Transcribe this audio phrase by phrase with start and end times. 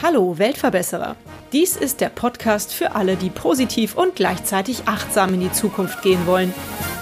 [0.00, 1.16] Hallo Weltverbesserer.
[1.52, 6.28] Dies ist der Podcast für alle, die positiv und gleichzeitig achtsam in die Zukunft gehen
[6.28, 6.54] wollen.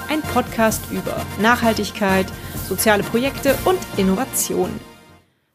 [0.09, 2.27] Ein Podcast über Nachhaltigkeit,
[2.67, 4.71] soziale Projekte und Innovation.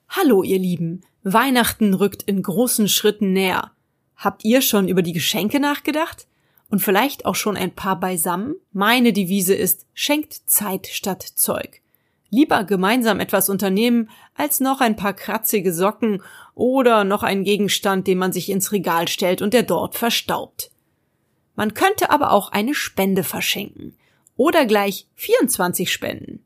[0.10, 3.72] Hallo ihr Lieben, Weihnachten rückt in großen Schritten näher.
[4.16, 6.28] Habt ihr schon über die Geschenke nachgedacht?
[6.70, 8.56] Und vielleicht auch schon ein paar beisammen?
[8.74, 11.82] Meine Devise ist, schenkt Zeit statt Zeug.
[12.30, 16.22] Lieber gemeinsam etwas unternehmen, als noch ein paar kratzige Socken
[16.56, 20.72] oder noch einen Gegenstand, den man sich ins Regal stellt und der dort verstaubt.
[21.56, 23.96] Man könnte aber auch eine Spende verschenken
[24.36, 26.44] oder gleich 24 Spenden.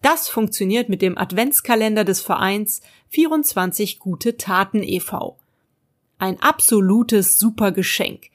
[0.00, 5.36] Das funktioniert mit dem Adventskalender des Vereins 24 gute Taten e.V.
[6.18, 8.30] Ein absolutes super Geschenk,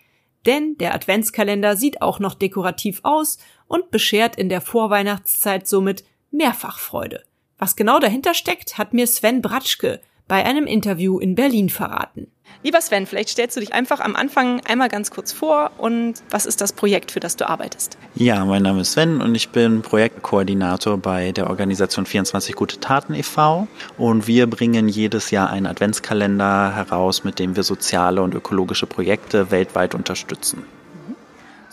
[0.45, 7.23] denn der Adventskalender sieht auch noch dekorativ aus und beschert in der Vorweihnachtszeit somit Mehrfachfreude.
[7.57, 10.01] Was genau dahinter steckt, hat mir Sven Bratschke
[10.33, 12.25] bei einem Interview in Berlin verraten.
[12.63, 16.47] Lieber Sven, vielleicht stellst du dich einfach am Anfang einmal ganz kurz vor und was
[16.47, 17.99] ist das Projekt, für das du arbeitest?
[18.15, 23.13] Ja, mein Name ist Sven und ich bin Projektkoordinator bei der Organisation 24 Gute Taten
[23.13, 23.67] e.V.
[23.99, 29.51] und wir bringen jedes Jahr einen Adventskalender heraus, mit dem wir soziale und ökologische Projekte
[29.51, 30.63] weltweit unterstützen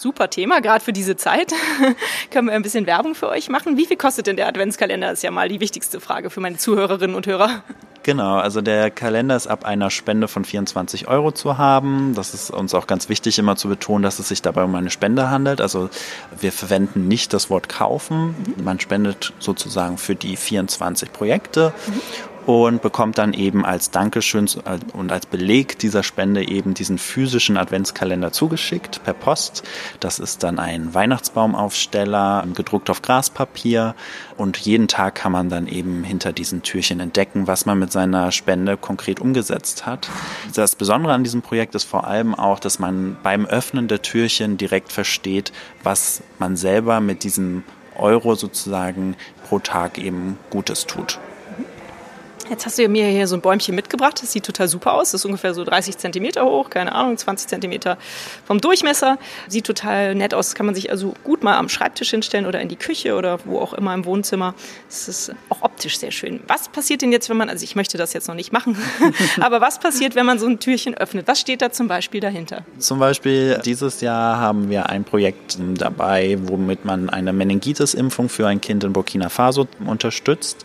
[0.01, 1.53] super Thema, gerade für diese Zeit.
[2.31, 3.77] Können wir ein bisschen Werbung für euch machen?
[3.77, 5.09] Wie viel kostet denn der Adventskalender?
[5.09, 7.63] Das ist ja mal die wichtigste Frage für meine Zuhörerinnen und Hörer.
[8.03, 12.15] Genau, also der Kalender ist ab einer Spende von 24 Euro zu haben.
[12.15, 14.91] Das ist uns auch ganz wichtig, immer zu betonen, dass es sich dabei um eine
[14.91, 15.61] Spende handelt.
[15.61, 15.91] Also
[16.39, 18.35] wir verwenden nicht das Wort kaufen.
[18.63, 21.75] Man spendet sozusagen für die 24 Projekte.
[21.87, 24.49] Mhm und bekommt dann eben als Dankeschön
[24.93, 29.63] und als Beleg dieser Spende eben diesen physischen Adventskalender zugeschickt per Post.
[30.01, 33.95] Das ist dann ein Weihnachtsbaumaufsteller, gedruckt auf Graspapier
[34.37, 38.33] und jeden Tag kann man dann eben hinter diesen Türchen entdecken, was man mit seiner
[38.33, 40.09] Spende konkret umgesetzt hat.
[40.55, 44.57] Das Besondere an diesem Projekt ist vor allem auch, dass man beim Öffnen der Türchen
[44.57, 47.63] direkt versteht, was man selber mit diesem
[47.97, 49.17] Euro sozusagen
[49.49, 51.19] pro Tag eben Gutes tut.
[52.51, 54.21] Jetzt hast du mir hier so ein Bäumchen mitgebracht.
[54.21, 55.13] Das sieht total super aus.
[55.13, 57.97] Das ist ungefähr so 30 Zentimeter hoch, keine Ahnung, 20 Zentimeter
[58.45, 59.19] vom Durchmesser.
[59.47, 60.49] Sieht total nett aus.
[60.49, 63.39] Das kann man sich also gut mal am Schreibtisch hinstellen oder in die Küche oder
[63.45, 64.57] wo auch immer im Wohnzimmer.
[64.89, 66.41] Das ist auch optisch sehr schön.
[66.49, 68.77] Was passiert denn jetzt, wenn man, also ich möchte das jetzt noch nicht machen,
[69.41, 71.29] aber was passiert, wenn man so ein Türchen öffnet?
[71.29, 72.65] Was steht da zum Beispiel dahinter?
[72.81, 78.61] Zum Beispiel dieses Jahr haben wir ein Projekt dabei, womit man eine Meningitis-Impfung für ein
[78.61, 80.65] Kind in Burkina Faso unterstützt.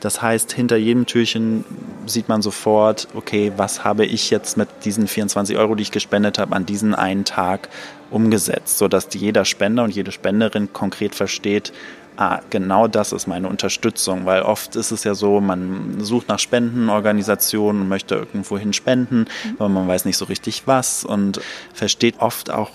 [0.00, 1.64] Das heißt, hinter jedem Türchen
[2.06, 6.38] sieht man sofort, okay, was habe ich jetzt mit diesen 24 Euro, die ich gespendet
[6.38, 7.68] habe, an diesen einen Tag
[8.10, 11.72] umgesetzt, sodass jeder Spender und jede Spenderin konkret versteht,
[12.20, 16.38] ah, genau das ist meine Unterstützung, weil oft ist es ja so, man sucht nach
[16.38, 19.56] Spendenorganisationen und möchte irgendwohin spenden, mhm.
[19.58, 21.40] aber man weiß nicht so richtig was und
[21.72, 22.70] versteht oft auch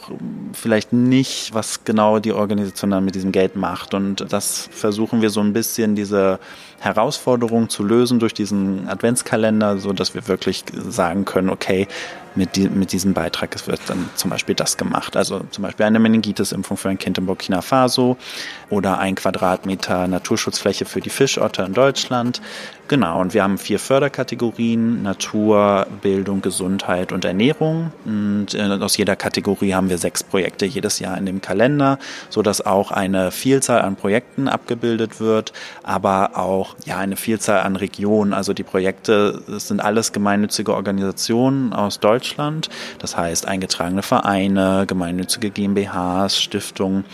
[0.53, 3.94] vielleicht nicht, was genau die Organisation dann mit diesem Geld macht.
[3.94, 6.39] Und das versuchen wir so ein bisschen, diese
[6.79, 11.88] Herausforderung zu lösen durch diesen Adventskalender, so dass wir wirklich sagen können, okay,
[12.35, 15.16] mit, die, mit diesem Beitrag wird dann zum Beispiel das gemacht.
[15.16, 18.18] Also zum Beispiel eine Meningitis-Impfung für ein Kind in Burkina Faso
[18.69, 22.41] oder ein Quadratmeter Naturschutzfläche für die Fischotter in Deutschland.
[22.88, 27.91] Genau, und wir haben vier Förderkategorien, Natur, Bildung, Gesundheit und Ernährung.
[28.06, 31.97] Und äh, aus jeder Kategorie haben wir sechs Projekte jedes Jahr in dem Kalender,
[32.29, 37.75] so dass auch eine Vielzahl an Projekten abgebildet wird, aber auch ja eine Vielzahl an
[37.75, 38.34] Regionen.
[38.34, 42.25] Also die Projekte sind alles gemeinnützige Organisationen aus Deutschland,
[43.00, 47.06] das heißt eingetragene Vereine, gemeinnützige GmbHs, Stiftungen,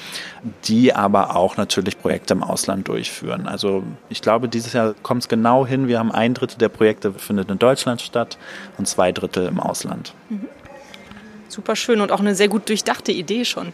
[0.65, 3.47] die aber auch natürlich Projekte im Ausland durchführen.
[3.47, 5.87] Also ich glaube, dieses Jahr kommt es genau genau hin.
[5.87, 8.37] Wir haben ein Drittel der Projekte findet in Deutschland statt
[8.77, 10.13] und zwei Drittel im Ausland.
[10.29, 10.47] Mhm.
[11.49, 13.73] Super schön und auch eine sehr gut durchdachte Idee schon.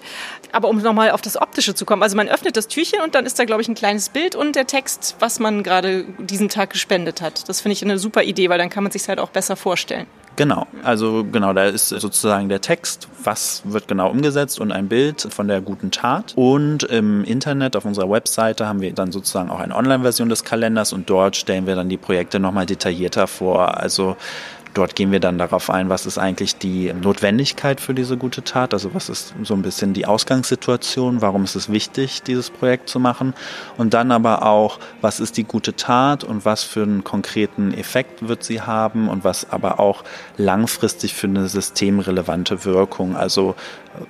[0.51, 3.27] Aber um nochmal auf das Optische zu kommen, also man öffnet das Türchen und dann
[3.27, 6.71] ist da, glaube ich, ein kleines Bild und der Text, was man gerade diesen Tag
[6.71, 7.47] gespendet hat.
[7.47, 10.07] Das finde ich eine super Idee, weil dann kann man sich halt auch besser vorstellen.
[10.37, 15.27] Genau, also genau, da ist sozusagen der Text, was wird genau umgesetzt und ein Bild
[15.31, 16.33] von der guten Tat.
[16.35, 20.93] Und im Internet, auf unserer Webseite, haben wir dann sozusagen auch eine Online-Version des Kalenders
[20.93, 23.79] und dort stellen wir dann die Projekte nochmal detaillierter vor.
[23.79, 24.15] Also
[24.77, 28.73] dort gehen wir dann darauf ein, was ist eigentlich die Notwendigkeit für diese gute Tat,
[28.73, 32.99] also was ist so ein bisschen die Ausgangssituation, warum ist es wichtig, dieses Projekt zu
[32.99, 33.33] machen?
[33.77, 38.27] Und dann aber auch, was ist die gute Tat und was für einen konkreten Effekt
[38.27, 40.03] wird sie haben und was aber auch
[40.37, 43.55] langfristig für eine systemrelevante Wirkung, also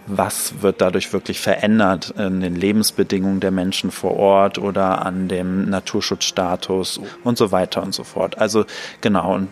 [0.06, 5.70] was wird dadurch wirklich verändert in den Lebensbedingungen der Menschen vor Ort oder an dem
[5.70, 8.38] Naturschutzstatus und so weiter und so fort.
[8.38, 8.66] Also
[9.00, 9.48] genau, und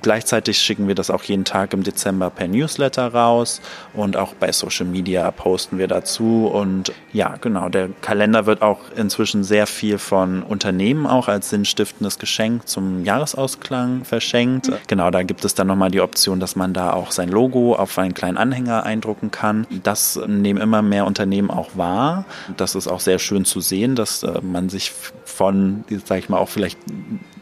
[0.00, 3.60] Gleichzeitig schicken wir das auch jeden Tag im Dezember per Newsletter raus
[3.94, 6.46] und auch bei Social Media posten wir dazu.
[6.46, 12.18] Und ja, genau, der Kalender wird auch inzwischen sehr viel von Unternehmen auch als sinnstiftendes
[12.18, 14.70] Geschenk zum Jahresausklang verschenkt.
[14.86, 17.98] Genau, da gibt es dann nochmal die Option, dass man da auch sein Logo auf
[17.98, 19.66] einen kleinen Anhänger eindrucken kann.
[19.82, 22.24] Das nehmen immer mehr Unternehmen auch wahr.
[22.56, 24.92] Das ist auch sehr schön zu sehen, dass äh, man sich
[25.24, 26.78] von, sag ich mal, auch vielleicht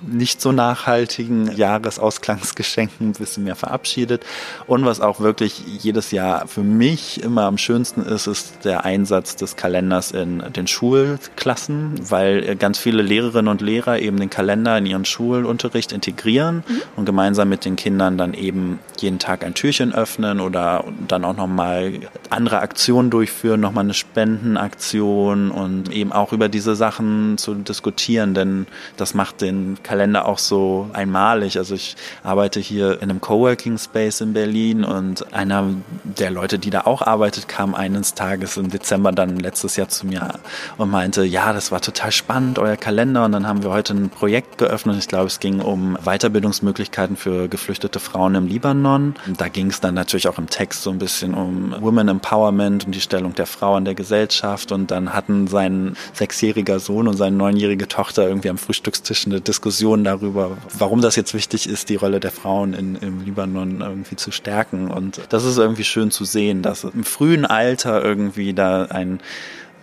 [0.07, 4.25] nicht so nachhaltigen Jahresausklangsgeschenken ein bisschen mehr verabschiedet.
[4.67, 9.37] Und was auch wirklich jedes Jahr für mich immer am schönsten ist, ist der Einsatz
[9.37, 14.87] des Kalenders in den Schulklassen, weil ganz viele Lehrerinnen und Lehrer eben den Kalender in
[14.87, 16.83] ihren Schulunterricht integrieren mhm.
[16.97, 21.37] und gemeinsam mit den Kindern dann eben jeden Tag ein Türchen öffnen oder dann auch
[21.37, 28.35] nochmal andere Aktionen durchführen, nochmal eine Spendenaktion und eben auch über diese Sachen zu diskutieren,
[28.35, 28.67] denn
[28.97, 31.57] das macht den Kalender Kalender auch so einmalig.
[31.57, 31.95] Also ich
[32.25, 35.69] arbeite hier in einem Coworking Space in Berlin und einer
[36.03, 40.09] der Leute, die da auch arbeitet, kam eines Tages im Dezember dann letztes Jahr zu
[40.09, 40.41] mir
[40.79, 43.25] und meinte, ja, das war total spannend, euer Kalender.
[43.25, 44.97] Und dann haben wir heute ein Projekt geöffnet.
[44.99, 49.15] Ich glaube, es ging um Weiterbildungsmöglichkeiten für geflüchtete Frauen im Libanon.
[49.29, 52.87] Und da ging es dann natürlich auch im Text so ein bisschen um Women Empowerment,
[52.87, 54.73] um die Stellung der Frau in der Gesellschaft.
[54.73, 59.84] Und dann hatten sein sechsjähriger Sohn und seine neunjährige Tochter irgendwie am Frühstückstisch eine Diskussion
[59.85, 64.17] Diskussion darüber, warum das jetzt wichtig ist, die Rolle der Frauen in, im Libanon irgendwie
[64.17, 64.91] zu stärken.
[64.91, 69.21] Und das ist irgendwie schön zu sehen, dass im frühen Alter irgendwie da ein,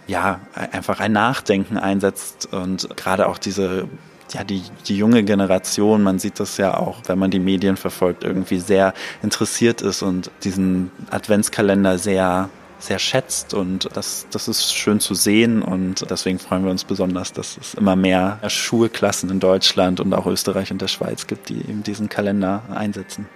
[0.08, 3.88] ja, einfach ein Nachdenken einsetzt und gerade auch diese
[4.34, 8.24] ja, die, die junge Generation, man sieht das ja auch, wenn man die Medien verfolgt,
[8.24, 12.50] irgendwie sehr interessiert ist und diesen Adventskalender sehr
[12.82, 17.32] sehr schätzt und das, das ist schön zu sehen und deswegen freuen wir uns besonders,
[17.34, 21.60] dass es immer mehr Schulklassen in Deutschland und auch Österreich und der Schweiz gibt, die
[21.60, 23.28] eben diesen Kalender einsetzen.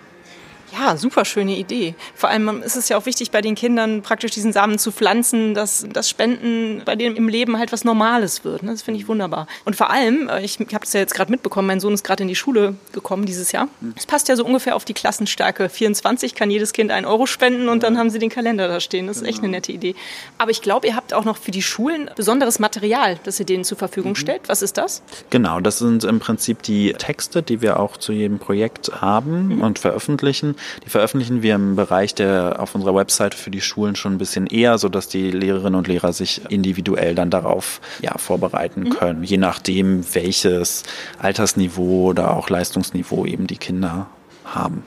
[0.78, 1.96] Ja, super schöne Idee.
[2.16, 5.54] Vor allem ist es ja auch wichtig, bei den Kindern praktisch diesen Samen zu pflanzen,
[5.54, 8.64] dass das Spenden bei denen im Leben halt was Normales wird.
[8.64, 8.72] Ne?
[8.72, 9.48] Das finde ich wunderbar.
[9.64, 12.24] Und vor allem, äh, ich habe es ja jetzt gerade mitbekommen, mein Sohn ist gerade
[12.24, 13.70] in die Schule gekommen dieses Jahr.
[13.96, 15.70] Es passt ja so ungefähr auf die Klassenstärke.
[15.70, 19.08] 24 kann jedes Kind einen Euro spenden und dann haben sie den Kalender da stehen.
[19.08, 19.96] Das ist echt eine nette Idee.
[20.38, 23.64] Aber ich glaube, ihr habt auch noch für die Schulen besonderes Material, das ihr denen
[23.64, 24.18] zur Verfügung mhm.
[24.18, 24.42] stellt.
[24.48, 25.02] Was ist das?
[25.30, 29.62] Genau, das sind im Prinzip die Texte, die wir auch zu jedem Projekt haben mhm.
[29.62, 30.56] und veröffentlichen.
[30.86, 34.48] Die veröffentlichen wir im Bereich der auf unserer Website für die Schulen schon ein bisschen
[34.48, 38.90] eher, sodass die Lehrerinnen und Lehrer sich individuell dann darauf ja, vorbereiten mhm.
[38.90, 40.84] können, je nachdem, welches
[41.20, 44.08] Altersniveau oder auch Leistungsniveau eben die Kinder
[44.46, 44.84] haben.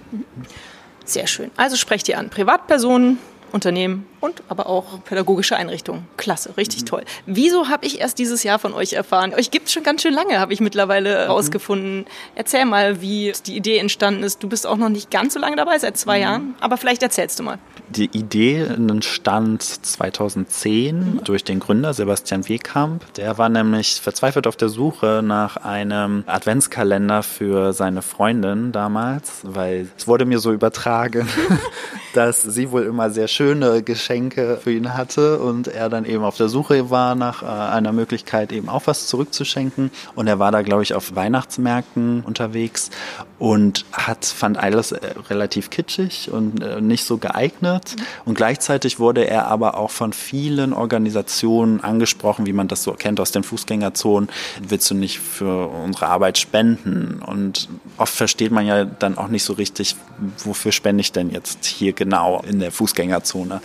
[1.05, 1.51] Sehr schön.
[1.57, 3.19] Also sprecht ihr an Privatpersonen,
[3.53, 6.07] Unternehmen und aber auch pädagogische Einrichtungen.
[6.17, 6.87] Klasse, richtig mhm.
[6.87, 7.05] toll.
[7.27, 9.35] Wieso habe ich erst dieses Jahr von euch erfahren?
[9.35, 11.31] Euch gibt es schon ganz schön lange, habe ich mittlerweile mhm.
[11.31, 12.07] rausgefunden.
[12.35, 14.43] Erzähl mal, wie die Idee entstanden ist.
[14.43, 16.23] Du bist auch noch nicht ganz so lange dabei, seit zwei mhm.
[16.23, 17.59] Jahren, aber vielleicht erzählst du mal.
[17.91, 21.25] Die Idee entstand 2010 mhm.
[21.25, 23.15] durch den Gründer Sebastian Wehkamp.
[23.15, 29.89] Der war nämlich verzweifelt auf der Suche nach einem Adventskalender für seine Freundin damals, weil
[29.97, 31.27] es wurde mir so übertragen,
[32.15, 36.37] dass sie wohl immer sehr schöne Geschenke für ihn hatte und er dann eben auf
[36.37, 39.91] der Suche war nach äh, einer Möglichkeit, eben auch was zurückzuschenken.
[40.15, 42.91] Und er war da, glaube ich, auf Weihnachtsmärkten unterwegs
[43.39, 47.78] und hat, fand alles äh, relativ kitschig und äh, nicht so geeignet.
[48.25, 53.21] Und gleichzeitig wurde er aber auch von vielen Organisationen angesprochen, wie man das so kennt
[53.21, 54.29] aus den Fußgängerzonen.
[54.61, 57.23] Willst du nicht für unsere Arbeit spenden?
[57.25, 59.97] Und oft versteht man ja dann auch nicht so richtig,
[60.45, 63.61] wofür spende ich denn jetzt hier genau in der Fußgängerzone.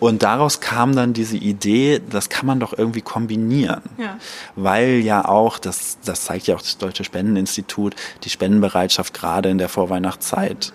[0.00, 3.80] Und daraus kam dann diese Idee, das kann man doch irgendwie kombinieren.
[3.96, 4.18] Ja.
[4.54, 9.58] Weil ja auch, das, das zeigt ja auch das Deutsche Spendeninstitut, die Spendenbereitschaft gerade in
[9.58, 10.72] der Vorweihnachtszeit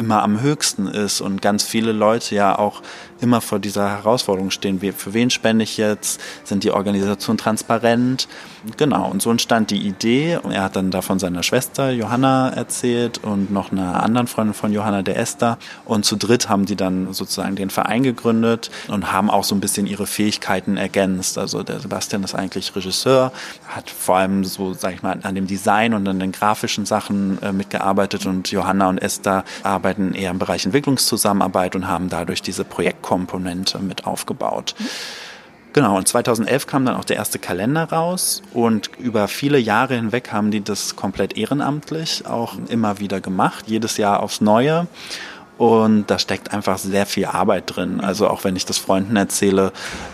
[0.00, 2.82] immer am höchsten ist und ganz viele Leute ja auch
[3.20, 4.80] immer vor dieser Herausforderung stehen.
[4.80, 6.20] Für wen spende ich jetzt?
[6.44, 8.28] Sind die Organisationen transparent?
[8.76, 10.38] Genau, und so entstand die Idee.
[10.50, 14.72] Er hat dann da von seiner Schwester Johanna erzählt und noch einer anderen Freundin von
[14.72, 15.58] Johanna, der Esther.
[15.84, 19.60] Und zu dritt haben die dann sozusagen den Verein gegründet und haben auch so ein
[19.60, 21.38] bisschen ihre Fähigkeiten ergänzt.
[21.38, 23.32] Also der Sebastian ist eigentlich Regisseur,
[23.68, 27.40] hat vor allem so, sag ich mal, an dem Design und an den grafischen Sachen
[27.42, 32.64] äh, mitgearbeitet und Johanna und Esther arbeiten eher im Bereich Entwicklungszusammenarbeit und haben dadurch diese
[33.10, 34.74] Projektkomponente mit aufgebaut.
[35.72, 40.32] Genau, und 2011 kam dann auch der erste Kalender raus und über viele Jahre hinweg
[40.32, 44.88] haben die das komplett ehrenamtlich auch immer wieder gemacht, jedes Jahr aufs Neue.
[45.60, 48.00] Und da steckt einfach sehr viel Arbeit drin.
[48.00, 49.72] Also auch wenn ich das Freunden erzähle,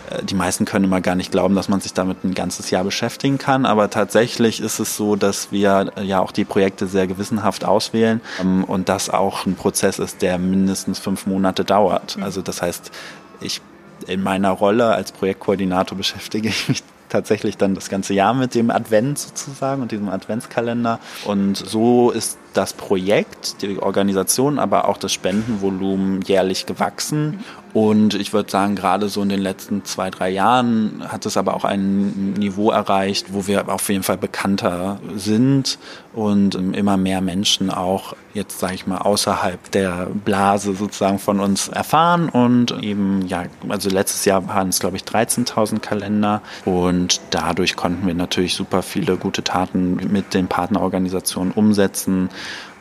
[0.09, 2.83] äh, die meisten können immer gar nicht glauben, dass man sich damit ein ganzes Jahr
[2.83, 3.65] beschäftigen kann.
[3.65, 8.19] Aber tatsächlich ist es so, dass wir äh, ja auch die Projekte sehr gewissenhaft auswählen
[8.41, 12.17] ähm, und das auch ein Prozess ist, der mindestens fünf Monate dauert.
[12.19, 12.91] Also das heißt,
[13.39, 13.61] ich
[14.05, 18.69] in meiner Rolle als Projektkoordinator beschäftige ich mich tatsächlich dann das ganze Jahr mit dem
[18.69, 20.99] Advent sozusagen und diesem Adventskalender.
[21.23, 27.43] Und so ist das Projekt, die Organisation, aber auch das Spendenvolumen jährlich gewachsen.
[27.73, 31.53] Und ich würde sagen, gerade so in den letzten zwei, drei Jahren hat es aber
[31.53, 35.77] auch ein Niveau erreicht, wo wir auf jeden Fall bekannter sind
[36.13, 41.67] und immer mehr Menschen auch jetzt, sage ich mal, außerhalb der Blase sozusagen von uns
[41.67, 42.29] erfahren.
[42.29, 46.41] Und eben, ja, also letztes Jahr waren es, glaube ich, 13.000 Kalender.
[46.65, 52.29] Und dadurch konnten wir natürlich super viele gute Taten mit den Partnerorganisationen umsetzen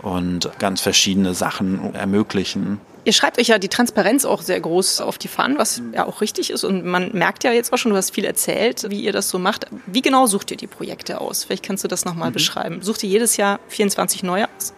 [0.02, 2.80] und ganz verschiedene Sachen ermöglichen.
[3.04, 6.20] Ihr schreibt euch ja die Transparenz auch sehr groß auf die Fahnen, was ja auch
[6.20, 6.64] richtig ist.
[6.64, 9.38] Und man merkt ja jetzt auch schon, du hast viel erzählt, wie ihr das so
[9.38, 9.66] macht.
[9.86, 11.44] Wie genau sucht ihr die Projekte aus?
[11.44, 12.34] Vielleicht kannst du das nochmal mhm.
[12.34, 12.82] beschreiben.
[12.82, 14.74] Sucht ihr jedes Jahr 24 neue aus?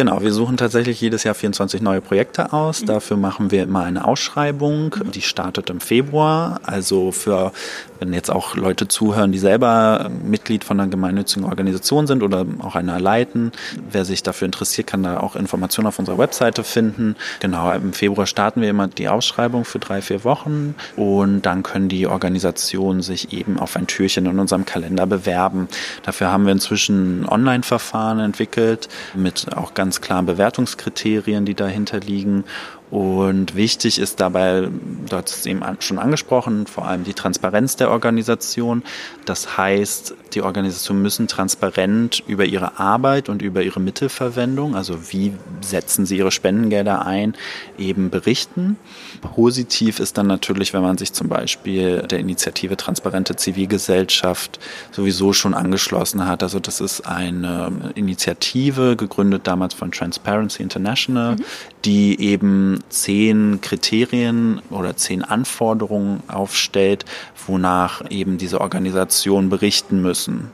[0.00, 2.80] Genau, wir suchen tatsächlich jedes Jahr 24 neue Projekte aus.
[2.80, 2.86] Mhm.
[2.86, 4.96] Dafür machen wir immer eine Ausschreibung.
[5.12, 6.58] Die startet im Februar.
[6.64, 7.52] Also für,
[7.98, 12.76] wenn jetzt auch Leute zuhören, die selber Mitglied von einer gemeinnützigen Organisation sind oder auch
[12.76, 13.52] einer leiten,
[13.90, 17.14] wer sich dafür interessiert, kann da auch Informationen auf unserer Webseite finden.
[17.40, 21.90] Genau, im Februar starten wir immer die Ausschreibung für drei, vier Wochen und dann können
[21.90, 25.68] die Organisationen sich eben auf ein Türchen in unserem Kalender bewerben.
[26.04, 32.44] Dafür haben wir inzwischen ein Online-Verfahren entwickelt mit auch ganz klaren Bewertungskriterien, die dahinter liegen.
[32.90, 34.68] Und wichtig ist dabei,
[35.08, 38.82] du hast es eben schon angesprochen, vor allem die Transparenz der Organisation.
[39.24, 45.32] Das heißt, die Organisationen müssen transparent über ihre Arbeit und über ihre Mittelverwendung, also wie
[45.60, 47.34] setzen sie ihre Spendengelder ein,
[47.78, 48.76] eben berichten.
[49.20, 54.58] Positiv ist dann natürlich, wenn man sich zum Beispiel der Initiative Transparente Zivilgesellschaft
[54.90, 56.42] sowieso schon angeschlossen hat.
[56.42, 61.44] Also das ist eine Initiative, gegründet damals von Transparency International, mhm.
[61.84, 67.04] Die eben zehn Kriterien oder zehn Anforderungen aufstellt,
[67.46, 70.50] wonach eben diese Organisationen berichten müssen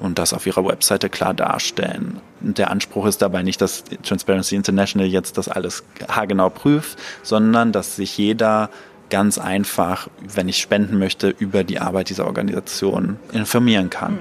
[0.00, 2.20] und das auf ihrer Webseite klar darstellen.
[2.40, 7.96] Der Anspruch ist dabei nicht, dass Transparency International jetzt das alles haargenau prüft, sondern dass
[7.96, 8.70] sich jeder
[9.08, 14.14] ganz einfach, wenn ich spenden möchte, über die Arbeit dieser Organisation informieren kann.
[14.14, 14.18] Mhm.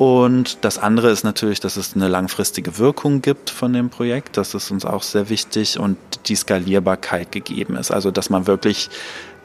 [0.00, 4.38] Und das andere ist natürlich, dass es eine langfristige Wirkung gibt von dem Projekt.
[4.38, 7.90] Das ist uns auch sehr wichtig und die Skalierbarkeit gegeben ist.
[7.90, 8.88] Also, dass man wirklich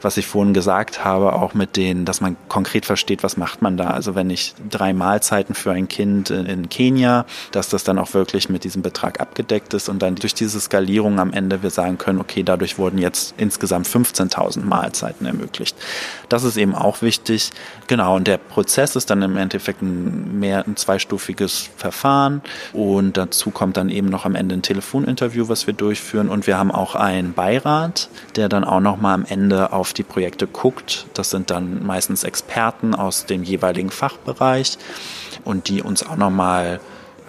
[0.02, 3.78] was ich vorhin gesagt habe, auch mit denen, dass man konkret versteht, was macht man
[3.78, 3.92] da.
[3.92, 8.50] Also wenn ich drei Mahlzeiten für ein Kind in Kenia, dass das dann auch wirklich
[8.50, 12.20] mit diesem Betrag abgedeckt ist und dann durch diese Skalierung am Ende wir sagen können,
[12.20, 15.76] okay, dadurch wurden jetzt insgesamt 15.000 Mahlzeiten ermöglicht.
[16.30, 17.52] Das ist eben auch wichtig.
[17.88, 22.42] Genau, und der Prozess ist dann im Endeffekt ein mehr ein zweistufiges Verfahren
[22.74, 26.58] und dazu kommt dann eben noch am Ende ein Telefoninterview, was wir durchführen und wir
[26.58, 31.06] haben auch einen Beirat, der dann auch noch mal am Ende auf die Projekte guckt.
[31.14, 34.78] Das sind dann meistens Experten aus dem jeweiligen Fachbereich
[35.44, 36.80] und die uns auch nochmal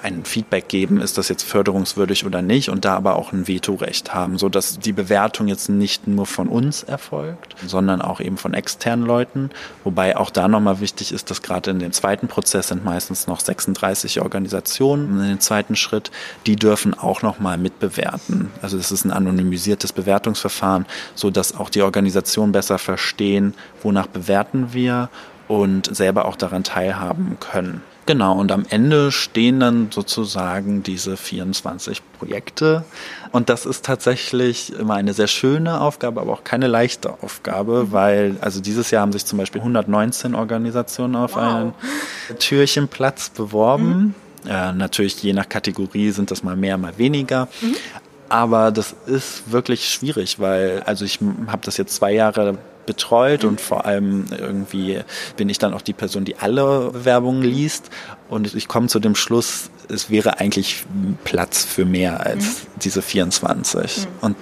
[0.06, 4.14] ein Feedback geben, ist das jetzt förderungswürdig oder nicht und da aber auch ein Vetorecht
[4.14, 8.54] haben, so dass die Bewertung jetzt nicht nur von uns erfolgt, sondern auch eben von
[8.54, 9.50] externen Leuten.
[9.82, 13.40] Wobei auch da nochmal wichtig ist, dass gerade in dem zweiten Prozess sind meistens noch
[13.40, 16.12] 36 Organisationen in den zweiten Schritt,
[16.46, 18.50] die dürfen auch nochmal mitbewerten.
[18.62, 20.86] Also es ist ein anonymisiertes Bewertungsverfahren,
[21.16, 25.10] so dass auch die Organisationen besser verstehen, wonach bewerten wir
[25.48, 27.82] und selber auch daran teilhaben können.
[28.06, 32.84] Genau, und am Ende stehen dann sozusagen diese 24 Projekte.
[33.32, 37.92] Und das ist tatsächlich immer eine sehr schöne Aufgabe, aber auch keine leichte Aufgabe, mhm.
[37.92, 41.42] weil, also dieses Jahr haben sich zum Beispiel 119 Organisationen auf wow.
[41.42, 41.74] einen
[42.38, 44.14] Türchenplatz beworben.
[44.44, 44.50] Mhm.
[44.50, 47.48] Äh, natürlich je nach Kategorie sind das mal mehr, mal weniger.
[47.60, 47.74] Mhm.
[48.28, 53.60] Aber das ist wirklich schwierig, weil, also ich habe das jetzt zwei Jahre betreut und
[53.60, 55.00] vor allem irgendwie
[55.36, 57.90] bin ich dann auch die Person, die alle Werbungen liest
[58.28, 60.84] und ich komme zu dem Schluss, es wäre eigentlich
[61.24, 62.80] Platz für mehr als mhm.
[62.82, 63.98] diese 24.
[63.98, 64.06] Mhm.
[64.20, 64.36] Und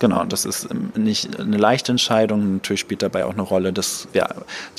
[0.00, 2.54] Genau, das ist ähm, nicht eine leichte Entscheidung.
[2.54, 4.28] Natürlich spielt dabei auch eine Rolle, dass wir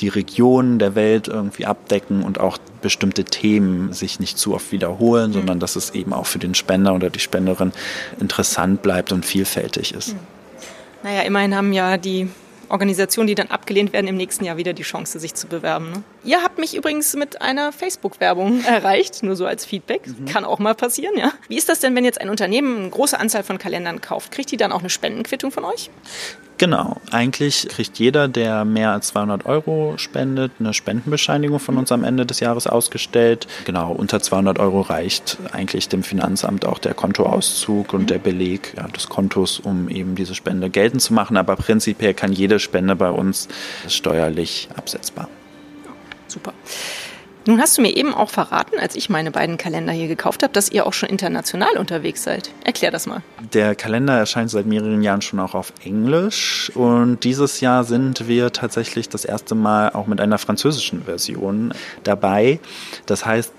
[0.00, 5.30] die Regionen der Welt irgendwie abdecken und auch bestimmte Themen sich nicht zu oft wiederholen,
[5.30, 5.34] mhm.
[5.34, 7.72] sondern dass es eben auch für den Spender oder die Spenderin
[8.20, 10.12] interessant bleibt und vielfältig ist.
[10.12, 10.18] Mhm.
[11.02, 12.28] Naja, immerhin haben ja die
[12.68, 15.90] Organisationen, die dann abgelehnt werden, im nächsten Jahr wieder die Chance, sich zu bewerben.
[15.90, 16.02] Ne?
[16.24, 20.06] Ihr habt mich übrigens mit einer Facebook-Werbung erreicht, nur so als Feedback.
[20.06, 20.26] Mhm.
[20.26, 21.32] Kann auch mal passieren, ja.
[21.48, 24.32] Wie ist das denn, wenn jetzt ein Unternehmen eine große Anzahl von Kalendern kauft?
[24.32, 25.90] Kriegt die dann auch eine Spendenquittung von euch?
[26.58, 27.00] Genau.
[27.10, 32.24] Eigentlich kriegt jeder, der mehr als 200 Euro spendet, eine Spendenbescheinigung von uns am Ende
[32.24, 33.46] des Jahres ausgestellt.
[33.66, 38.88] Genau, unter 200 Euro reicht eigentlich dem Finanzamt auch der Kontoauszug und der Beleg ja,
[38.88, 41.36] des Kontos, um eben diese Spende geltend zu machen.
[41.36, 43.48] Aber prinzipiell kann jede Spende bei uns
[43.88, 45.28] steuerlich absetzbar.
[46.28, 46.54] Super.
[47.46, 50.52] Nun hast du mir eben auch verraten, als ich meine beiden Kalender hier gekauft habe,
[50.52, 52.50] dass ihr auch schon international unterwegs seid.
[52.64, 53.22] Erklär das mal.
[53.52, 58.52] Der Kalender erscheint seit mehreren Jahren schon auch auf Englisch und dieses Jahr sind wir
[58.52, 61.72] tatsächlich das erste Mal auch mit einer französischen Version
[62.02, 62.58] dabei.
[63.06, 63.52] Das heißt,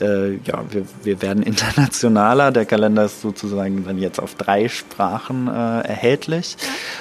[0.00, 2.50] äh, ja, wir, wir werden internationaler.
[2.50, 6.56] Der Kalender ist sozusagen dann jetzt auf drei Sprachen äh, erhältlich.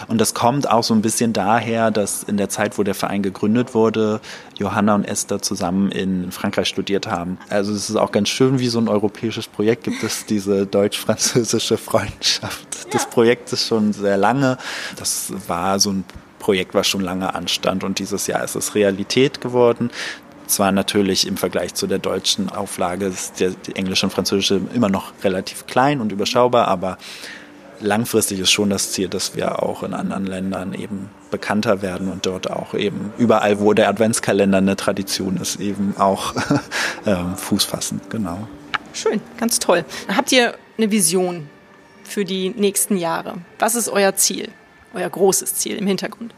[0.08, 3.24] Und das kommt auch so ein bisschen daher, dass in der Zeit, wo der Verein
[3.24, 4.20] gegründet wurde,
[4.58, 7.38] Johanna und Esther zusammen in Frankreich studiert haben.
[7.50, 11.78] Also es ist auch ganz schön, wie so ein europäisches Projekt gibt es diese deutsch-französische
[11.78, 12.68] Freundschaft.
[12.76, 12.90] Ja.
[12.92, 14.58] Das Projekt ist schon sehr lange.
[14.98, 16.04] Das war so ein
[16.40, 19.92] Projekt, was schon lange anstand und dieses Jahr ist es Realität geworden
[20.52, 24.90] zwar natürlich im Vergleich zu der deutschen Auflage ist der, die englische und französische immer
[24.90, 26.98] noch relativ klein und überschaubar, aber
[27.80, 32.26] langfristig ist schon das Ziel, dass wir auch in anderen Ländern eben bekannter werden und
[32.26, 36.34] dort auch eben überall, wo der Adventskalender eine Tradition ist, eben auch
[37.06, 38.02] ähm, Fuß fassen.
[38.10, 38.48] Genau.
[38.94, 39.86] Schön, ganz toll.
[40.14, 41.50] Habt ihr eine Vision
[42.04, 43.38] für die nächsten Jahre?
[43.60, 44.50] Was ist euer Ziel,
[44.94, 46.34] euer großes Ziel im Hintergrund?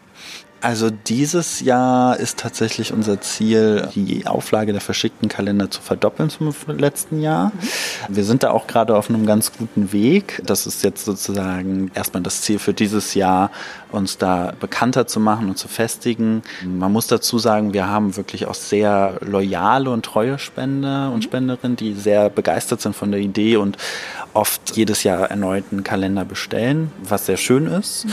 [0.64, 6.54] Also dieses Jahr ist tatsächlich unser Ziel, die Auflage der verschickten Kalender zu verdoppeln zum
[6.78, 7.48] letzten Jahr.
[7.48, 8.16] Mhm.
[8.16, 10.42] Wir sind da auch gerade auf einem ganz guten Weg.
[10.46, 13.52] Das ist jetzt sozusagen erstmal das Ziel für dieses Jahr,
[13.92, 16.44] uns da bekannter zu machen und zu festigen.
[16.64, 21.24] Man muss dazu sagen, wir haben wirklich auch sehr loyale und treue Spender und mhm.
[21.24, 23.76] Spenderinnen, die sehr begeistert sind von der Idee und
[24.34, 28.08] oft jedes Jahr erneuten Kalender bestellen, was sehr schön ist.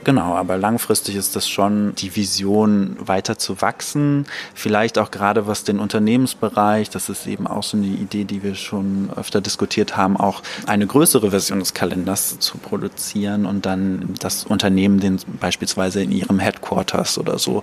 [0.00, 0.04] Mhm.
[0.04, 4.26] Genau, aber langfristig ist das schon die Vision, weiter zu wachsen.
[4.54, 8.54] Vielleicht auch gerade was den Unternehmensbereich, das ist eben auch so eine Idee, die wir
[8.54, 14.44] schon öfter diskutiert haben, auch eine größere Version des Kalenders zu produzieren und dann das
[14.44, 17.62] Unternehmen den beispielsweise in ihrem Headquarters oder so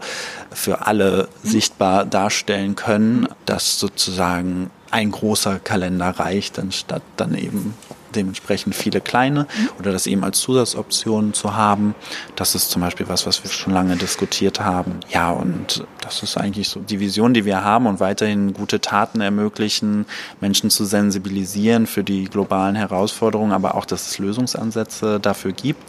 [0.51, 7.73] für alle sichtbar darstellen können, dass sozusagen ein großer Kalender reicht, anstatt dann eben
[8.15, 9.47] dementsprechend viele kleine
[9.79, 11.95] oder das eben als Zusatzoption zu haben.
[12.35, 14.99] Das ist zum Beispiel was, was wir schon lange diskutiert haben.
[15.09, 19.21] Ja, und das ist eigentlich so die Vision, die wir haben und weiterhin gute Taten
[19.21, 20.05] ermöglichen,
[20.39, 25.83] Menschen zu sensibilisieren für die globalen Herausforderungen, aber auch, dass es Lösungsansätze dafür gibt.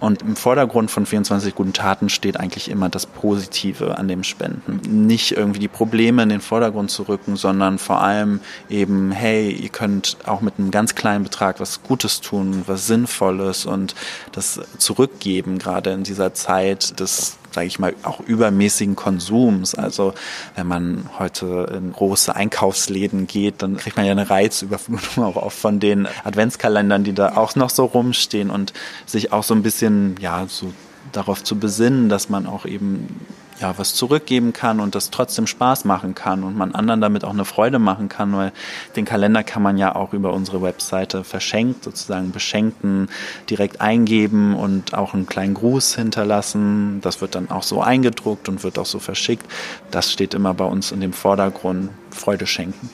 [0.00, 4.80] Und im Vordergrund von 24 guten Taten steht eigentlich immer das Positive an dem Spenden.
[5.06, 9.68] Nicht irgendwie die Probleme in den Vordergrund zu rücken, sondern vor allem eben, hey, ihr
[9.68, 13.94] könnt auch mit einem ganz kleinen Betrag was Gutes tun, was Sinnvolles und
[14.32, 19.74] das zurückgeben, gerade in dieser Zeit des sage ich mal, auch übermäßigen Konsums.
[19.74, 20.14] Also
[20.54, 25.58] wenn man heute in große Einkaufsläden geht, dann kriegt man ja eine Reizüberflutung auch oft
[25.58, 28.72] von den Adventskalendern, die da auch noch so rumstehen und
[29.06, 30.72] sich auch so ein bisschen, ja, so
[31.12, 33.26] darauf zu besinnen, dass man auch eben
[33.60, 37.32] ja, was zurückgeben kann und das trotzdem Spaß machen kann und man anderen damit auch
[37.32, 38.52] eine Freude machen kann, weil
[38.96, 43.08] den Kalender kann man ja auch über unsere Webseite verschenkt, sozusagen Beschenkten
[43.48, 47.00] direkt eingeben und auch einen kleinen Gruß hinterlassen.
[47.02, 49.46] Das wird dann auch so eingedruckt und wird auch so verschickt.
[49.90, 52.88] Das steht immer bei uns in dem Vordergrund, Freude schenken.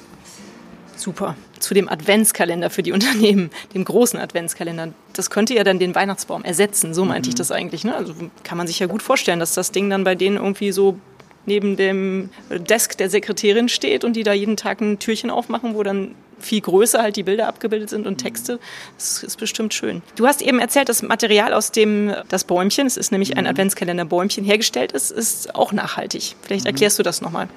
[0.96, 1.36] Super.
[1.66, 4.92] Zu dem Adventskalender für die Unternehmen, dem großen Adventskalender.
[5.14, 6.94] Das könnte ja dann den Weihnachtsbaum ersetzen.
[6.94, 7.30] So meinte mhm.
[7.30, 7.82] ich das eigentlich.
[7.82, 7.96] Ne?
[7.96, 10.96] Also kann man sich ja gut vorstellen, dass das Ding dann bei denen irgendwie so
[11.44, 15.82] neben dem Desk der Sekretärin steht und die da jeden Tag ein Türchen aufmachen, wo
[15.82, 18.58] dann viel größer halt die Bilder abgebildet sind und Texte.
[18.96, 20.02] Das ist bestimmt schön.
[20.16, 23.50] Du hast eben erzählt, das Material, aus dem das Bäumchen, es ist nämlich ein mhm.
[23.50, 26.36] Adventskalender-Bäumchen hergestellt ist, ist auch nachhaltig.
[26.42, 26.70] Vielleicht mhm.
[26.70, 27.48] erklärst du das nochmal.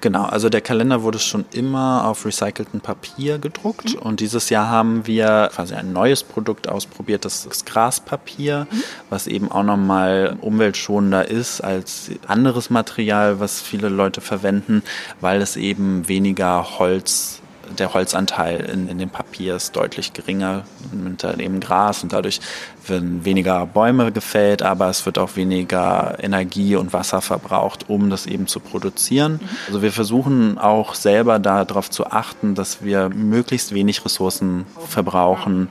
[0.00, 4.00] Genau, also der Kalender wurde schon immer auf recyceltem Papier gedruckt mhm.
[4.00, 8.82] und dieses Jahr haben wir quasi ein neues Produkt ausprobiert, das ist Graspapier, mhm.
[9.10, 14.82] was eben auch nochmal umweltschonender ist als anderes Material, was viele Leute verwenden,
[15.20, 17.41] weil es eben weniger Holz
[17.78, 22.40] der Holzanteil in, in dem Papier ist deutlich geringer unter dem Gras und dadurch
[22.86, 28.26] werden weniger Bäume gefällt, aber es wird auch weniger Energie und Wasser verbraucht, um das
[28.26, 29.34] eben zu produzieren.
[29.34, 29.48] Mhm.
[29.68, 35.68] Also wir versuchen auch selber darauf zu achten, dass wir möglichst wenig Ressourcen verbrauchen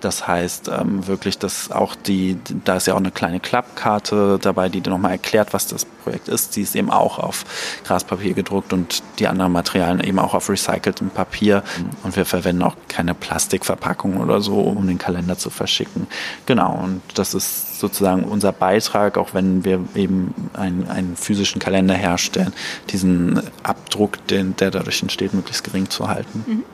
[0.00, 4.68] das heißt ähm, wirklich, dass auch die, da ist ja auch eine kleine Klappkarte dabei,
[4.68, 6.56] die dir nochmal erklärt, was das Projekt ist.
[6.56, 7.44] Die ist eben auch auf
[7.84, 11.62] Graspapier gedruckt und die anderen Materialien eben auch auf recyceltem Papier.
[12.02, 16.06] Und wir verwenden auch keine Plastikverpackung oder so, um den Kalender zu verschicken.
[16.46, 21.94] Genau, und das ist sozusagen unser Beitrag, auch wenn wir eben einen, einen physischen Kalender
[21.94, 22.52] herstellen,
[22.90, 26.44] diesen Abdruck, den, der dadurch entsteht, möglichst gering zu halten.
[26.46, 26.64] Mhm.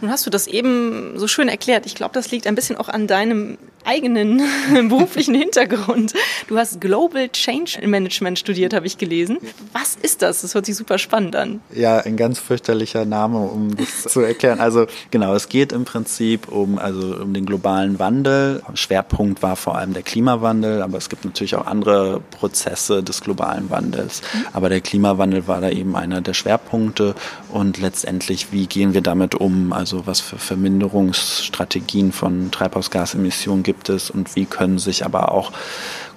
[0.00, 1.86] Nun hast du das eben so schön erklärt.
[1.86, 4.42] Ich glaube, das liegt ein bisschen auch an deinem eigenen
[4.88, 6.12] beruflichen Hintergrund.
[6.48, 9.38] Du hast Global Change Management studiert, habe ich gelesen.
[9.72, 10.42] Was ist das?
[10.42, 11.60] Das hört sich super spannend an.
[11.74, 14.60] Ja, ein ganz fürchterlicher Name, um das zu erklären.
[14.60, 18.62] Also genau, es geht im Prinzip um, also um den globalen Wandel.
[18.74, 23.70] Schwerpunkt war vor allem der Klimawandel, aber es gibt natürlich auch andere Prozesse des globalen
[23.70, 24.22] Wandels.
[24.52, 27.14] Aber der Klimawandel war da eben einer der Schwerpunkte
[27.48, 29.72] und letztendlich, wie gehen wir damit um?
[29.72, 35.52] Also was für Verminderungsstrategien von Treibhausgasemissionen gibt es und wie können sich aber auch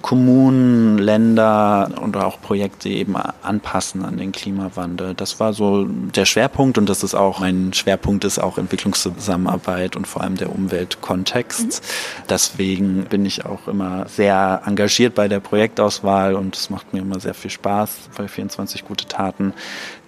[0.04, 5.14] Kommunen, Länder und auch Projekte eben anpassen an den Klimawandel.
[5.14, 10.06] Das war so der Schwerpunkt und das ist auch ein Schwerpunkt ist auch Entwicklungszusammenarbeit und
[10.06, 11.66] vor allem der Umweltkontext.
[11.66, 12.26] Mhm.
[12.28, 17.18] Deswegen bin ich auch immer sehr engagiert bei der Projektauswahl und es macht mir immer
[17.18, 19.54] sehr viel Spaß bei 24 gute Taten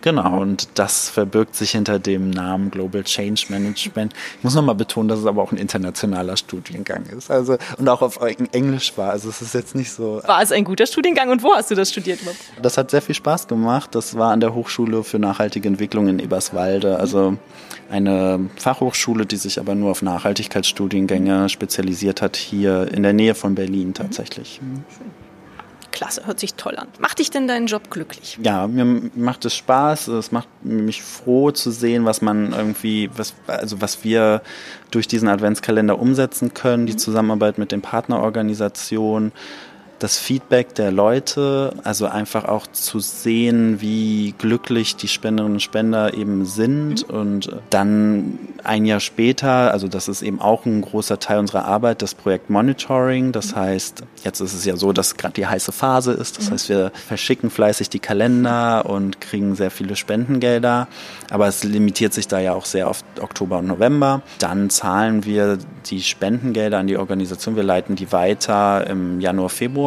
[0.06, 4.14] Genau, und das verbirgt sich hinter dem Namen Global Change Management.
[4.38, 7.28] Ich muss nochmal betonen, dass es aber auch ein internationaler Studiengang ist.
[7.28, 9.10] Also, und auch auf Englisch war.
[9.10, 10.22] Also es ist jetzt nicht so.
[10.24, 12.40] War es ein guter Studiengang und wo hast du das studiert überhaupt?
[12.60, 13.94] Das hat sehr viel Spaß gemacht.
[13.94, 16.98] Das war an der Hochschule für nachhaltige Entwicklung in Eberswalde.
[16.98, 17.36] Also
[17.90, 23.54] eine Fachhochschule, die sich aber nur auf Nachhaltigkeitsstudiengänge spezialisiert hat, hier in der Nähe von
[23.54, 24.60] Berlin tatsächlich.
[24.62, 24.84] Mhm.
[24.96, 25.26] Schön
[25.96, 26.88] klasse, hört sich toll an.
[26.98, 28.38] Macht dich denn deinen Job glücklich?
[28.42, 30.08] Ja, mir macht es Spaß.
[30.08, 34.42] Es macht mich froh zu sehen, was man irgendwie, was, also was wir
[34.90, 36.98] durch diesen Adventskalender umsetzen können, die mhm.
[36.98, 39.32] Zusammenarbeit mit den Partnerorganisationen
[39.98, 46.14] das Feedback der Leute, also einfach auch zu sehen, wie glücklich die Spenderinnen und Spender
[46.14, 47.14] eben sind mhm.
[47.14, 52.02] und dann ein Jahr später, also das ist eben auch ein großer Teil unserer Arbeit,
[52.02, 53.32] das Projekt Monitoring.
[53.32, 53.56] Das mhm.
[53.56, 56.38] heißt, jetzt ist es ja so, dass gerade die heiße Phase ist.
[56.38, 56.52] Das mhm.
[56.52, 60.88] heißt, wir verschicken fleißig die Kalender und kriegen sehr viele Spendengelder.
[61.30, 64.22] Aber es limitiert sich da ja auch sehr auf Oktober und November.
[64.38, 67.56] Dann zahlen wir die Spendengelder an die Organisation.
[67.56, 69.85] Wir leiten die weiter im Januar, Februar.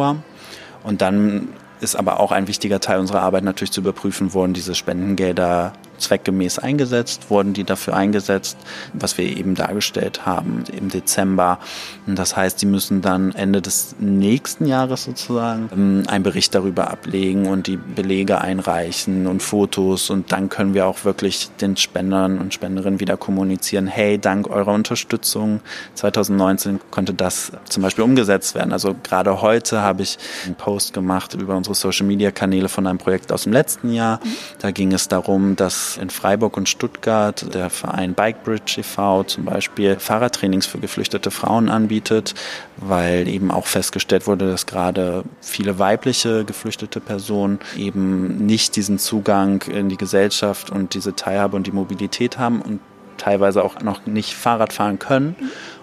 [0.82, 1.48] Und dann
[1.80, 6.58] ist aber auch ein wichtiger Teil unserer Arbeit natürlich zu überprüfen, wurden diese Spendengelder zweckgemäß
[6.58, 8.56] eingesetzt, wurden die dafür eingesetzt,
[8.92, 11.58] was wir eben dargestellt haben im Dezember.
[12.06, 17.46] Das heißt, die müssen dann Ende des nächsten Jahres sozusagen ähm, einen Bericht darüber ablegen
[17.46, 22.54] und die Belege einreichen und Fotos und dann können wir auch wirklich den Spendern und
[22.54, 25.60] Spenderinnen wieder kommunizieren, hey, dank eurer Unterstützung
[25.94, 28.72] 2019 konnte das zum Beispiel umgesetzt werden.
[28.72, 32.98] Also gerade heute habe ich einen Post gemacht über unsere Social Media Kanäle von einem
[32.98, 34.20] Projekt aus dem letzten Jahr.
[34.60, 39.24] Da ging es darum, dass in Freiburg und Stuttgart der Verein Bikebridge e.V.
[39.24, 42.34] zum Beispiel Fahrradtrainings für geflüchtete Frauen anbietet,
[42.76, 49.62] weil eben auch festgestellt wurde, dass gerade viele weibliche geflüchtete Personen eben nicht diesen Zugang
[49.62, 52.80] in die Gesellschaft und diese Teilhabe und die Mobilität haben und
[53.18, 55.36] teilweise auch noch nicht Fahrrad fahren können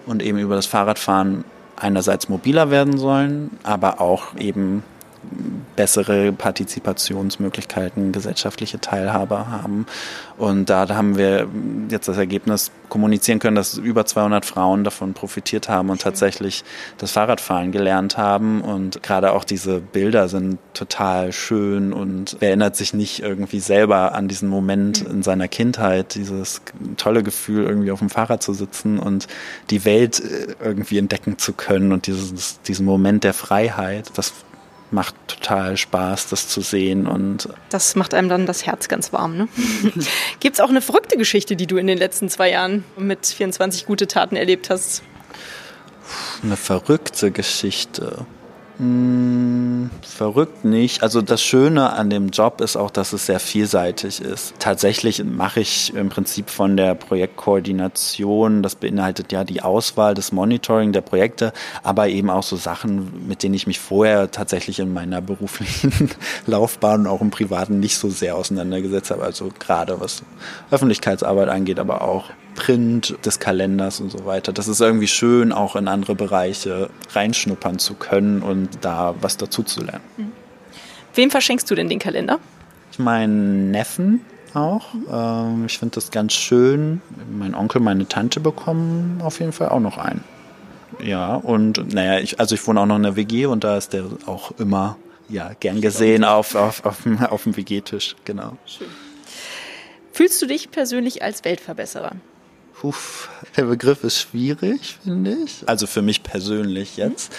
[0.05, 1.43] und eben über das Fahrradfahren
[1.75, 4.83] einerseits mobiler werden sollen, aber auch eben
[5.75, 9.85] bessere Partizipationsmöglichkeiten, gesellschaftliche Teilhabe haben.
[10.37, 11.47] Und da haben wir
[11.89, 16.63] jetzt das Ergebnis kommunizieren können, dass über 200 Frauen davon profitiert haben und tatsächlich
[16.97, 18.61] das Fahrradfahren gelernt haben.
[18.61, 24.27] Und gerade auch diese Bilder sind total schön und erinnert sich nicht irgendwie selber an
[24.27, 26.61] diesen Moment in seiner Kindheit, dieses
[26.97, 29.27] tolle Gefühl, irgendwie auf dem Fahrrad zu sitzen und
[29.69, 34.11] die Welt äh, irgendwie entdecken zu können und dieses, diesen Moment der Freiheit.
[34.15, 34.33] Das
[34.91, 37.07] macht total Spaß, das zu sehen.
[37.07, 39.37] Und das macht einem dann das Herz ganz warm.
[39.37, 39.47] Ne?
[40.39, 43.85] Gibt es auch eine verrückte Geschichte, die du in den letzten zwei Jahren mit 24
[43.85, 45.03] gute Taten erlebt hast?
[46.43, 48.25] Eine verrückte Geschichte.
[48.79, 51.01] Hm, verrückt nicht.
[51.01, 54.53] Also das Schöne an dem Job ist auch, dass es sehr vielseitig ist.
[54.59, 60.91] Tatsächlich mache ich im Prinzip von der Projektkoordination, das beinhaltet ja die Auswahl, das Monitoring
[60.91, 65.21] der Projekte, aber eben auch so Sachen, mit denen ich mich vorher tatsächlich in meiner
[65.21, 66.11] beruflichen
[66.45, 69.23] Laufbahn und auch im Privaten nicht so sehr auseinandergesetzt habe.
[69.23, 70.21] Also gerade was
[70.69, 72.25] Öffentlichkeitsarbeit angeht, aber auch
[72.57, 74.51] Print des Kalenders und so weiter.
[74.51, 79.63] Das ist irgendwie schön, auch in andere Bereiche reinschnuppern zu können und da was dazu
[79.63, 80.03] zu lernen.
[80.17, 80.31] Mhm.
[81.15, 82.39] Wem verschenkst du denn den Kalender?
[82.91, 84.21] Ich meinen Neffen
[84.53, 84.93] auch.
[84.93, 85.65] Mhm.
[85.67, 87.01] ich finde das ganz schön.
[87.31, 90.23] Mein Onkel, meine Tante bekommen auf jeden Fall auch noch einen.
[91.03, 93.93] Ja, und naja, ich, also ich wohne auch noch in der WG und da ist
[93.93, 94.97] der auch immer
[95.29, 98.57] ja, gern gesehen auf, auf, auf, auf dem WG-Tisch, genau.
[98.65, 98.87] Schön.
[100.11, 102.13] Fühlst du dich persönlich als Weltverbesserer?
[102.79, 102.93] Puh,
[103.55, 105.63] der Begriff ist schwierig, finde ich.
[105.65, 107.33] Also für mich persönlich jetzt.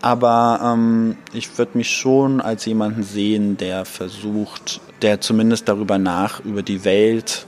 [0.00, 6.40] Aber ähm, ich würde mich schon als jemanden sehen, der versucht, der zumindest darüber nach,
[6.40, 7.46] über die Welt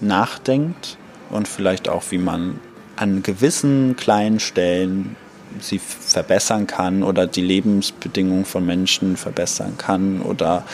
[0.00, 0.96] nachdenkt
[1.30, 2.60] und vielleicht auch, wie man
[2.94, 5.16] an gewissen kleinen Stellen
[5.60, 10.64] sie verbessern kann oder die Lebensbedingungen von Menschen verbessern kann oder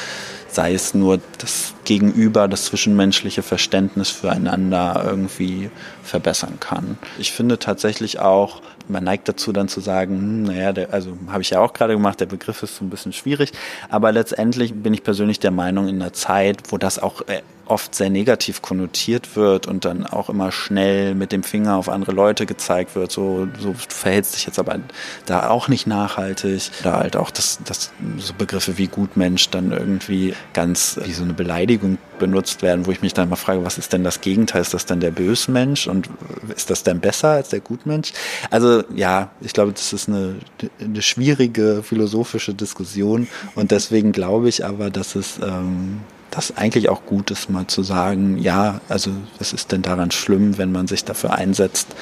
[0.54, 5.70] sei es nur das Gegenüber, das zwischenmenschliche Verständnis füreinander irgendwie
[6.02, 6.98] verbessern kann.
[7.18, 11.42] Ich finde tatsächlich auch, man neigt dazu dann zu sagen, hm, naja, der, also habe
[11.42, 13.52] ich ja auch gerade gemacht, der Begriff ist so ein bisschen schwierig,
[13.88, 17.94] aber letztendlich bin ich persönlich der Meinung, in einer Zeit, wo das auch äh, oft
[17.94, 22.46] sehr negativ konnotiert wird und dann auch immer schnell mit dem Finger auf andere Leute
[22.46, 24.78] gezeigt wird, so, so verhältst dich jetzt aber
[25.26, 26.70] da auch nicht nachhaltig.
[26.82, 31.34] Da halt auch das, das so Begriffe wie Gutmensch dann irgendwie ganz wie so eine
[31.34, 34.62] Beleidigung benutzt werden, wo ich mich dann mal frage, was ist denn das Gegenteil?
[34.62, 36.08] Ist das dann der Bösmensch und
[36.54, 38.12] ist das denn besser als der Gutmensch?
[38.50, 40.36] Also ja, ich glaube, das ist eine,
[40.80, 46.00] eine schwierige philosophische Diskussion und deswegen glaube ich aber, dass es ähm,
[46.32, 50.56] das eigentlich auch gut ist, mal zu sagen, ja, also was ist denn daran schlimm,
[50.58, 51.94] wenn man sich dafür einsetzt,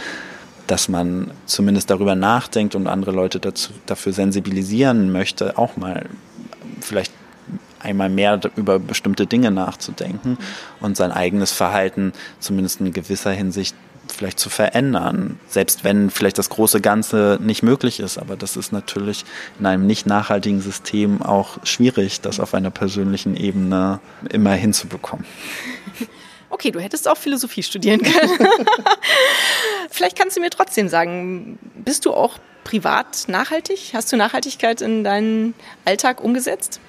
[0.69, 6.07] dass man zumindest darüber nachdenkt und andere Leute dazu, dafür sensibilisieren möchte, auch mal
[6.81, 7.13] vielleicht
[7.81, 10.39] einmal mehr über bestimmte Dinge nachzudenken
[10.81, 13.75] und sein eigenes Verhalten zumindest in gewisser Hinsicht
[14.13, 18.19] vielleicht zu verändern, selbst wenn vielleicht das große Ganze nicht möglich ist.
[18.19, 19.25] Aber das ist natürlich
[19.59, 25.25] in einem nicht nachhaltigen System auch schwierig, das auf einer persönlichen Ebene immer hinzubekommen.
[26.53, 28.37] Okay, du hättest auch Philosophie studieren können.
[29.89, 33.93] vielleicht kannst du mir trotzdem sagen, bist du auch privat nachhaltig?
[33.95, 36.81] Hast du Nachhaltigkeit in deinen Alltag umgesetzt?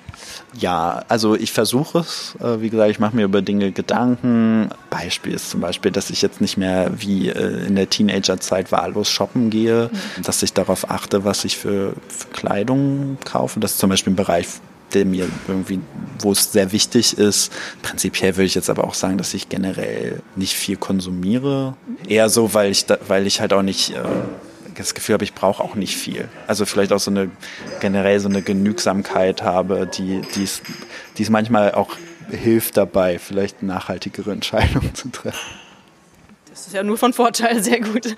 [0.58, 2.36] Ja, also ich versuche es.
[2.42, 4.70] Äh, wie gesagt, ich mache mir über Dinge Gedanken.
[4.90, 9.10] Beispiel ist zum Beispiel, dass ich jetzt nicht mehr wie äh, in der Teenagerzeit wahllos
[9.10, 10.24] shoppen gehe, mhm.
[10.24, 13.60] dass ich darauf achte, was ich für, für Kleidung kaufe.
[13.60, 14.48] Das ist zum Beispiel ein Bereich,
[14.94, 15.80] der mir irgendwie,
[16.20, 17.52] wo es sehr wichtig ist.
[17.82, 21.76] Prinzipiell würde ich jetzt aber auch sagen, dass ich generell nicht viel konsumiere.
[22.08, 24.04] Eher so, weil ich, da, weil ich halt auch nicht äh,
[24.82, 26.28] das Gefühl habe, ich brauche auch nicht viel.
[26.48, 27.30] Also vielleicht auch so eine
[27.80, 31.98] generell so eine Genügsamkeit habe, die die es manchmal auch
[32.30, 35.40] hilft dabei, vielleicht nachhaltigere Entscheidungen zu treffen.
[36.50, 38.16] Das ist ja nur von Vorteil, sehr gut.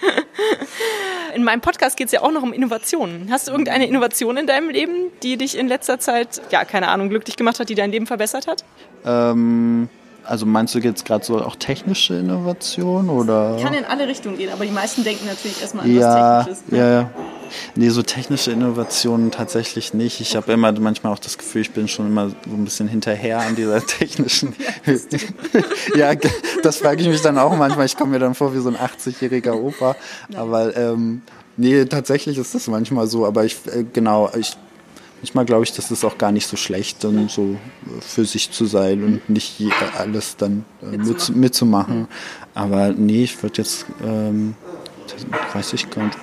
[1.36, 3.28] In meinem Podcast geht es ja auch noch um Innovationen.
[3.32, 7.10] Hast du irgendeine Innovation in deinem Leben, die dich in letzter Zeit, ja, keine Ahnung,
[7.10, 8.64] glücklich gemacht hat, die dein Leben verbessert hat?
[9.06, 9.90] Ähm,
[10.26, 13.58] also meinst du jetzt gerade so auch technische Innovation oder?
[13.62, 16.72] Kann in alle Richtungen gehen, aber die meisten denken natürlich erstmal an ja, was Technisches.
[16.72, 16.78] Ne?
[16.78, 17.10] Ja, ja.
[17.76, 20.22] Nee, so technische Innovationen tatsächlich nicht.
[20.22, 23.40] Ich habe immer manchmal auch das Gefühl, ich bin schon immer so ein bisschen hinterher
[23.40, 24.56] an dieser technischen.
[25.96, 26.14] ja,
[26.64, 27.86] das frage ich mich dann auch manchmal.
[27.86, 29.96] Ich komme mir dann vor wie so ein 80-jähriger Opa.
[30.30, 30.40] Nein.
[30.40, 31.22] Aber ähm,
[31.58, 33.26] nee, tatsächlich ist das manchmal so.
[33.26, 34.58] Aber ich, äh, genau, ich
[35.24, 37.56] manchmal glaube ich, das ist auch gar nicht so schlecht, dann so
[38.02, 39.62] für sich zu sein und nicht
[39.98, 42.10] alles dann äh, mit, mitzumachen.
[42.54, 44.56] Aber nee, ich würde jetzt, ähm,
[45.54, 46.18] weiß ich gar nicht.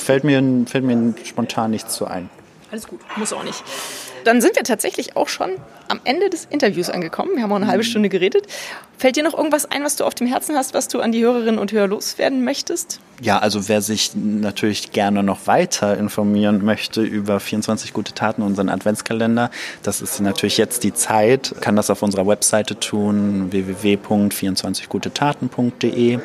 [0.00, 2.30] fällt, mir, fällt mir spontan nichts zu ein.
[2.70, 3.62] Alles gut, muss auch nicht.
[4.24, 5.50] Dann sind wir tatsächlich auch schon
[5.88, 7.32] am Ende des Interviews angekommen.
[7.34, 7.88] Wir haben auch eine halbe mhm.
[7.88, 8.46] Stunde geredet.
[8.96, 11.22] Fällt dir noch irgendwas ein, was du auf dem Herzen hast, was du an die
[11.22, 13.00] Hörerinnen und Hörer loswerden möchtest?
[13.22, 18.68] Ja, also wer sich natürlich gerne noch weiter informieren möchte über 24 gute Taten, unseren
[18.68, 19.52] Adventskalender,
[19.84, 26.18] das ist natürlich jetzt die Zeit, kann das auf unserer Webseite tun, www.24gutetaten.de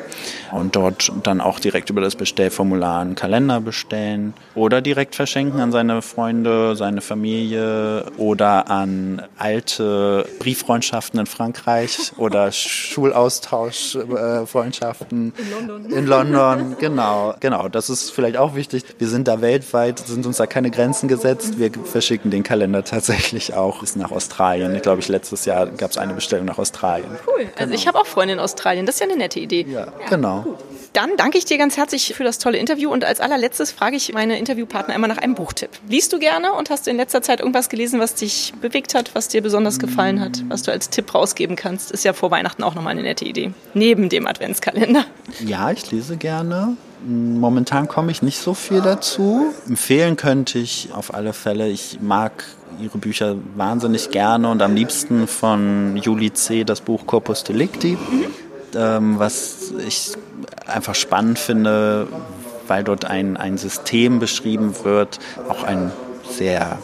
[0.50, 5.70] und dort dann auch direkt über das Bestellformular einen Kalender bestellen oder direkt verschenken an
[5.70, 15.92] seine Freunde, seine Familie oder an alte Brieffreundschaften in Frankreich oder Schulaustauschfreundschaften in London.
[15.92, 17.68] In London Genau, genau.
[17.68, 18.84] Das ist vielleicht auch wichtig.
[18.98, 21.58] Wir sind da weltweit, sind uns da keine Grenzen gesetzt.
[21.58, 24.74] Wir verschicken den Kalender tatsächlich auch bis nach Australien.
[24.74, 27.10] Ich glaube, ich letztes Jahr gab es eine Bestellung nach Australien.
[27.26, 27.46] Cool.
[27.54, 27.74] Also genau.
[27.74, 28.86] ich habe auch Freunde in Australien.
[28.86, 29.66] Das ist ja eine nette Idee.
[29.68, 30.44] Ja, ja genau.
[30.46, 30.56] Cool.
[30.92, 34.12] Dann danke ich dir ganz herzlich für das tolle Interview und als allerletztes frage ich
[34.14, 35.70] meine Interviewpartner immer nach einem Buchtipp.
[35.88, 39.14] Liest du gerne und hast du in letzter Zeit irgendwas gelesen, was dich bewegt hat,
[39.14, 41.90] was dir besonders gefallen hat, was du als Tipp rausgeben kannst?
[41.90, 43.52] Ist ja vor Weihnachten auch nochmal eine nette Idee.
[43.74, 45.04] Neben dem Adventskalender.
[45.44, 46.77] Ja, ich lese gerne.
[47.06, 49.46] Momentan komme ich nicht so viel dazu.
[49.68, 51.68] Empfehlen könnte ich auf alle Fälle.
[51.68, 52.44] Ich mag
[52.80, 56.64] ihre Bücher wahnsinnig gerne und am liebsten von Juli C.
[56.64, 58.24] das Buch Corpus Delicti, mhm.
[58.74, 60.12] ähm, was ich
[60.66, 62.08] einfach spannend finde,
[62.66, 65.90] weil dort ein, ein System beschrieben wird, auch ein
[66.30, 66.78] sehr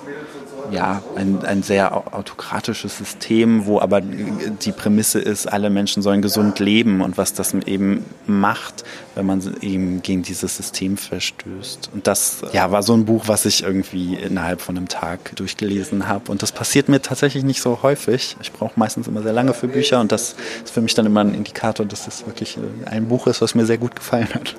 [0.70, 6.58] ja, ein, ein sehr autokratisches System, wo aber die Prämisse ist, alle Menschen sollen gesund
[6.58, 11.90] leben und was das eben macht, wenn man eben gegen dieses System verstößt.
[11.92, 16.08] Und das ja, war so ein Buch, was ich irgendwie innerhalb von einem Tag durchgelesen
[16.08, 16.30] habe.
[16.30, 18.36] Und das passiert mir tatsächlich nicht so häufig.
[18.40, 21.20] Ich brauche meistens immer sehr lange für Bücher und das ist für mich dann immer
[21.20, 24.56] ein Indikator, dass es wirklich ein Buch ist, was mir sehr gut gefallen hat.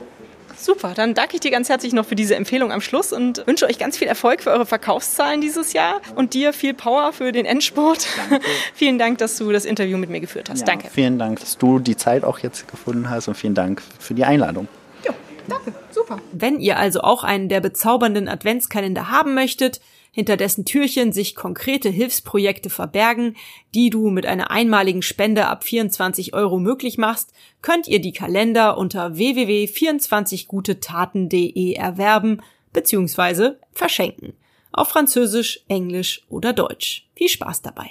[0.65, 3.67] Super, dann danke ich dir ganz herzlich noch für diese Empfehlung am Schluss und wünsche
[3.67, 7.45] euch ganz viel Erfolg für eure Verkaufszahlen dieses Jahr und dir viel Power für den
[7.45, 8.07] Endsport.
[8.73, 10.61] vielen Dank, dass du das Interview mit mir geführt hast.
[10.61, 10.89] Ja, danke.
[10.89, 14.25] Vielen Dank, dass du die Zeit auch jetzt gefunden hast und vielen Dank für die
[14.25, 14.67] Einladung.
[15.03, 15.13] Ja,
[15.47, 15.71] danke.
[15.91, 16.17] Super.
[16.31, 19.81] Wenn ihr also auch einen der bezaubernden Adventskalender haben möchtet,
[20.15, 23.35] hinter dessen Türchen sich konkrete Hilfsprojekte verbergen,
[23.73, 28.77] die du mit einer einmaligen Spende ab 24 Euro möglich machst, könnt ihr die Kalender
[28.77, 33.55] unter www.24gutetaten.de erwerben bzw.
[33.73, 34.31] verschenken.
[34.71, 37.09] Auf Französisch, Englisch oder Deutsch.
[37.13, 37.89] Viel Spaß dabei.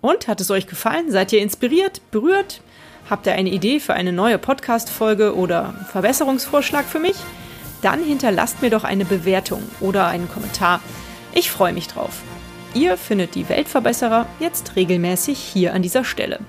[0.00, 1.10] Und hat es euch gefallen?
[1.10, 2.62] Seid ihr inspiriert, berührt?
[3.10, 7.16] Habt ihr eine Idee für eine neue Podcast-Folge oder Verbesserungsvorschlag für mich?
[7.82, 10.80] Dann hinterlasst mir doch eine Bewertung oder einen Kommentar.
[11.32, 12.22] Ich freue mich drauf.
[12.74, 16.40] Ihr findet die Weltverbesserer jetzt regelmäßig hier an dieser Stelle.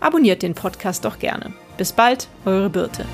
[0.00, 1.52] Abonniert den Podcast doch gerne.
[1.76, 3.04] Bis bald, eure Birte.